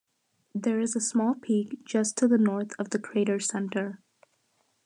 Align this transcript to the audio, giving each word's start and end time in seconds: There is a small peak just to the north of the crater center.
There 0.55 0.79
is 0.79 0.95
a 0.95 0.99
small 0.99 1.35
peak 1.35 1.85
just 1.85 2.17
to 2.17 2.27
the 2.27 2.39
north 2.39 2.71
of 2.79 2.89
the 2.89 2.97
crater 2.97 3.39
center. 3.39 4.01